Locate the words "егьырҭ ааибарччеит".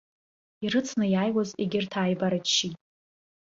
1.61-2.77